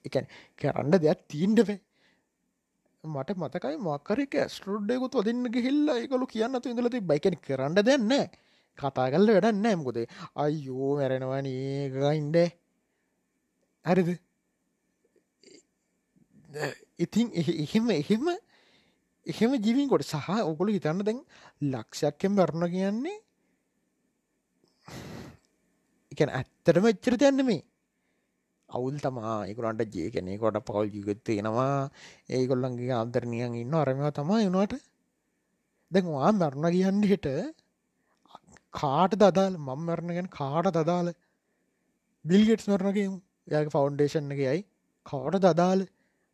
[0.07, 0.15] එක
[0.61, 1.79] කරන්න දෙයක් තීන්ඩවේ
[3.03, 8.13] මට මතකයි මක්කරක ස්ටරුඩ්ඩයකුත් වදන්න ගිහිල්ල එකකලු කියන්න තු ඉඳලති බයිකන කරන්න දෙන්න
[8.77, 9.99] කතා කල්ල වැඩන්න ඇමකොද
[10.43, 12.37] අයියෝ මැරෙනවානේ ගයින්ඩ
[13.85, 14.09] හරිද?
[16.97, 18.27] ඉතින් එහෙම එහෙම
[19.25, 21.19] එහෙම ජීවින් කොට සහ ඔකොළ හිතන්න දැන්
[21.63, 23.17] ලක්ෂයක්කෙන් බරණ කියන්නේ
[26.11, 27.61] එකන ඇත්තටම එච්චර යන්න මේ
[28.69, 31.89] අවුල් තමා ඒකුරන්ට ජය කෙනෙ කොට පවල් ජීගත්තයෙනවා
[32.29, 34.77] ඒකොල්ලන්ගේ අන්දරනියන් ඉන්න අරමවා තමා එනවාට
[35.91, 37.27] දැන් වා මරණ කියන්න හෙට
[38.73, 41.11] කාට දදාල් මං මරණ ගැන කාට දදාල
[42.25, 43.09] බිල්ගෙට්ස් මරණගේ
[43.47, 44.61] යාගේ ෆෞන්ඩේෂන් එකයයි
[45.05, 45.85] කාට දදාල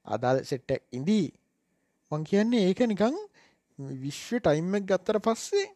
[0.05, 1.27] අදාල් සෙට්ට ඉදී
[2.11, 3.15] මං කියන්නේ ඒක නිකං
[4.01, 5.67] විශ්ව ටයිම්මක් ගත්තර පස්සේ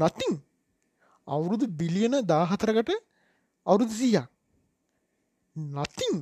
[0.00, 0.34] නතින්
[1.28, 2.90] අවුරුදු බිලියන දාහතරකට
[3.66, 4.26] අවුරුදු සීයක්.
[5.56, 6.14] නතින්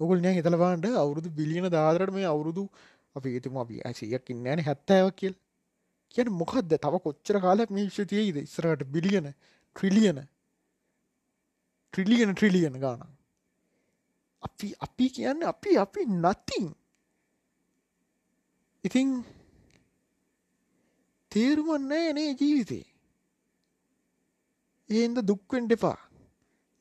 [0.00, 2.62] ඔකුල් නෑ හිතලවාන්ට අවුරුදු බිලියන දාදරට මේ අවුරුදු
[3.16, 5.34] අපි ඒතුම අපි ඇසියක් ඉන්නෑන හැත්තෑව කියල්.
[6.14, 9.26] කියන මොකක්ද තව කොච්චර කාලක් මේ විශ්ෂතියයිද ඉස්රට බිලියන
[9.76, 10.18] ට්‍රිලියන
[11.92, 13.00] ට්‍රිලියන ට්‍රිලියන ගාන
[14.44, 16.66] අපි අපි කියන්න අපි අපි නතින්
[18.84, 19.08] ඉතිං
[21.32, 22.84] තේරුමන්නෑ නේ ජීවිතේ.
[24.90, 25.98] ඒන්ද දුක්වෙන්ට එපා.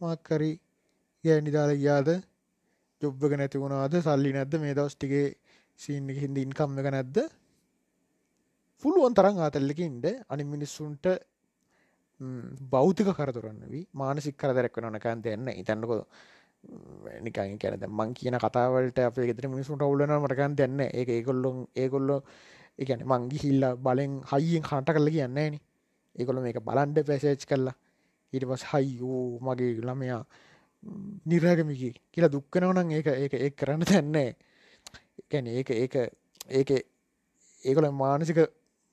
[0.02, 0.52] මක්කරි
[1.23, 2.10] ගෑනිදාල ගියාද?
[3.02, 3.95] ජොබ්බක නැති වුණාද?
[4.02, 4.60] සල්ලි නැද්ද?
[4.63, 5.28] මේ දවස්ටිගේ
[5.80, 7.17] සීන් එක හින්ද ඉන්කම් එක නැද්ද?
[8.84, 11.06] පුළුවන් තරම් ආතල්ලකින්ට අනි මිනිස්සුන්ට
[12.73, 15.97] බෞතික කරතුරන්නවී මානසික් කරදරක් වෙන නකන් දෙන්න ඉතන්නකො
[17.21, 22.17] නිකන් කැනද මං කියන කතාවලට අපේ ගෙතර මිනිසුන්ට අවුලන මටකන් දෙන්න ඒ ඒකොල්ලොන් ඒකොල්ලො
[22.80, 25.60] එකන මංගි හිල්ල බලෙන් හයියෙන් හට කරල කියන්නේන
[26.15, 27.76] ඒකොල මේක බලන්ඩ පැසේච් කරලා
[28.34, 30.23] ඊට පස් හයියෝ මගේ ළමයා
[31.26, 34.30] නිරාගමිකි කියලා දුක්කනවනං ඒක ඒක ඒ කරන්න තැන්නේ
[35.30, 35.95] ගැන ඒක ඒක
[36.52, 36.69] ඒක
[37.63, 38.39] ඒකොල මානසික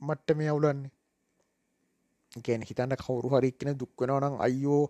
[0.03, 0.91] මට්ට මේ අවුලන්නේ.
[2.39, 4.83] ගැන හිතන්න කවුරු හරික්කෙන දුක්වෙනවනම් අයියෝ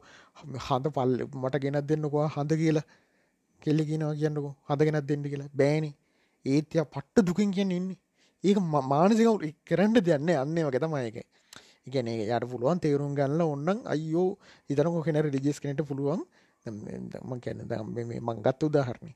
[0.66, 2.87] හඳ පල් මට ගෙනත් දෙන්නකවා හඳ කියලා.
[3.62, 5.48] කෙල්ලෙකිනවා කියන්නකෝ හඳ ගෙනත් දෙන්න කියලා.
[5.55, 5.90] බෑනි.
[6.46, 7.98] ඒත්‍ය පට්ට දුකින් කියන්න ඉන්නේ.
[8.44, 8.59] ඒක
[8.92, 11.16] මානසික කරන්න දෙන්න අන්නේ වගේ තමයක
[11.87, 14.29] ඉගැන යට පුළුවන් තේරුම් ගන්න ඔන්නන් අයියෝ
[14.68, 16.22] හිතනකො කෙන රිජිස් කනට පුළුවන්.
[16.66, 19.12] ම කැන මේ මංගත්ත උදාහරණය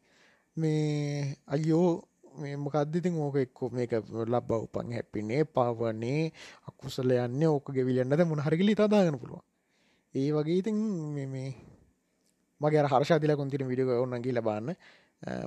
[0.57, 1.91] මේ අයියෝ
[2.35, 3.93] මේ මොකක්දිතින් ඕක එක්කෝ මේක
[4.27, 6.33] ලබ උපන් හැපිනේ පවනේ
[6.69, 9.45] අකුසල යන්න ඕක ගෙවිලන්නද මුණහරගලි තදාගන පුළුවන්.
[10.15, 10.79] ඒ වගේ ඉතින්
[11.15, 11.51] මේ
[12.61, 14.75] මගේ හර්ෂාදිල කොන්තින විඩිය ඔන්නගේ ලබන්න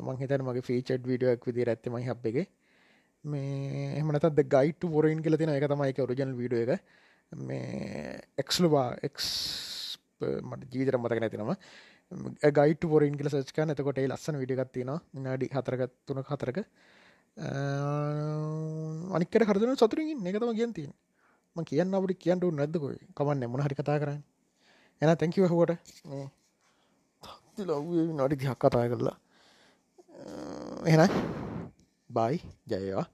[0.02, 2.50] මංහිතන මගේ ෆීචඩ් විඩියක් විදි ඇත්තම හබ් එක.
[3.23, 6.82] මේ එමනතද ගයිට පොරයින් කියල තින එක තමයි එක ඔරිජනල් විඩිය එක.
[7.32, 9.19] මේ එක්ස්ලවා එක්
[10.41, 11.54] මට ජීවිතර මතක නැතිනම
[12.12, 16.60] ගයිට පොරින් කියල සච්ක නතකොට ලස්සන විඩිගත්තින නාඩි හතරගත් තුන හතරක
[19.13, 20.91] අනිකට හරදන සතුරින් එකතම කියන්තින්
[21.56, 24.22] ම කියන්න අපට කියන්නට නැද්දකොයි කමන්න මොන හරි කතා කරන්න.
[25.02, 25.72] එන තැංකිව හෝට
[27.60, 29.17] ලව්ේ නඩි දිහක් කතා කරලා.
[30.86, 31.02] එන
[32.10, 33.06] බයි ජයවා